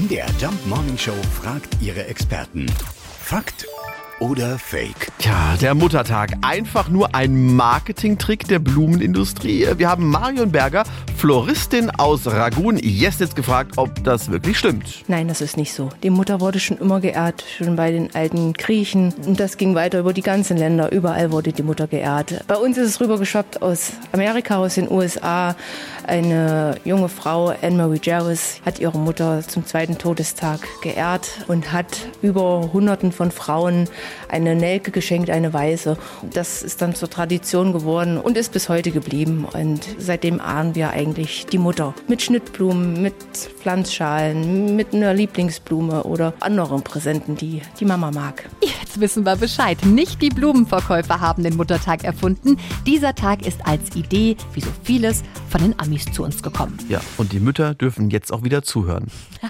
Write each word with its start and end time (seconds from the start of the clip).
MDR 0.00 0.28
Jump 0.40 0.66
Morning 0.66 0.96
Show 0.96 1.12
fragt 1.42 1.76
ihre 1.82 2.06
Experten. 2.06 2.64
Fakt 3.22 3.66
oder 4.18 4.58
Fake? 4.58 5.08
Tja, 5.18 5.56
der 5.60 5.74
Muttertag. 5.74 6.38
Einfach 6.40 6.88
nur 6.88 7.14
ein 7.14 7.54
Marketingtrick 7.54 8.48
der 8.48 8.60
Blumenindustrie. 8.60 9.66
Wir 9.76 9.90
haben 9.90 10.06
Marion 10.08 10.50
Berger, 10.50 10.84
Floristin 11.20 11.90
aus 11.90 12.26
Ragun, 12.26 12.78
jetzt 12.78 13.36
gefragt, 13.36 13.72
ob 13.76 14.02
das 14.04 14.30
wirklich 14.30 14.56
stimmt. 14.56 15.04
Nein, 15.06 15.28
das 15.28 15.42
ist 15.42 15.58
nicht 15.58 15.74
so. 15.74 15.90
Die 16.02 16.08
Mutter 16.08 16.40
wurde 16.40 16.58
schon 16.58 16.78
immer 16.78 16.98
geehrt, 16.98 17.44
schon 17.58 17.76
bei 17.76 17.90
den 17.90 18.14
alten 18.14 18.54
Griechen. 18.54 19.12
Und 19.26 19.38
das 19.38 19.58
ging 19.58 19.74
weiter 19.74 19.98
über 19.98 20.14
die 20.14 20.22
ganzen 20.22 20.56
Länder. 20.56 20.90
Überall 20.92 21.30
wurde 21.30 21.52
die 21.52 21.62
Mutter 21.62 21.88
geehrt. 21.88 22.42
Bei 22.46 22.56
uns 22.56 22.78
ist 22.78 22.88
es 22.88 23.00
rübergeschwappt 23.02 23.60
aus 23.60 23.92
Amerika, 24.12 24.56
aus 24.56 24.76
den 24.76 24.90
USA. 24.90 25.56
Eine 26.06 26.76
junge 26.86 27.10
Frau, 27.10 27.48
Anne-Marie 27.48 28.00
Jarvis, 28.02 28.62
hat 28.64 28.78
ihre 28.78 28.96
Mutter 28.96 29.42
zum 29.46 29.66
zweiten 29.66 29.98
Todestag 29.98 30.60
geehrt 30.80 31.28
und 31.48 31.70
hat 31.70 32.08
über 32.22 32.70
Hunderten 32.72 33.12
von 33.12 33.30
Frauen 33.30 33.90
eine 34.30 34.54
Nelke 34.54 34.90
geschenkt, 34.90 35.28
eine 35.28 35.52
weiße. 35.52 35.98
Das 36.32 36.62
ist 36.62 36.80
dann 36.80 36.94
zur 36.94 37.10
Tradition 37.10 37.74
geworden 37.74 38.16
und 38.16 38.38
ist 38.38 38.52
bis 38.52 38.70
heute 38.70 38.90
geblieben. 38.90 39.44
Und 39.52 39.82
seitdem 39.98 40.40
ahnen 40.40 40.74
wir 40.74 40.90
eigentlich 40.90 41.09
die 41.14 41.58
Mutter 41.58 41.94
mit 42.08 42.22
Schnittblumen, 42.22 43.02
mit 43.02 43.14
Pflanzschalen, 43.60 44.76
mit 44.76 44.94
einer 44.94 45.14
Lieblingsblume 45.14 46.04
oder 46.04 46.34
anderen 46.40 46.82
Präsenten, 46.82 47.36
die 47.36 47.62
die 47.78 47.84
Mama 47.84 48.10
mag. 48.10 48.48
Jetzt 48.62 49.00
wissen 49.00 49.24
wir 49.24 49.36
Bescheid. 49.36 49.78
Nicht 49.84 50.20
die 50.22 50.30
Blumenverkäufer 50.30 51.20
haben 51.20 51.42
den 51.42 51.56
Muttertag 51.56 52.04
erfunden. 52.04 52.58
Dieser 52.86 53.14
Tag 53.14 53.46
ist 53.46 53.64
als 53.66 53.94
Idee, 53.94 54.36
wie 54.54 54.60
so 54.60 54.70
vieles, 54.82 55.22
von 55.48 55.62
den 55.62 55.78
Amis 55.78 56.06
zu 56.12 56.24
uns 56.24 56.42
gekommen. 56.42 56.78
Ja, 56.88 57.00
und 57.16 57.32
die 57.32 57.40
Mütter 57.40 57.74
dürfen 57.74 58.10
jetzt 58.10 58.32
auch 58.32 58.42
wieder 58.42 58.62
zuhören. 58.62 59.06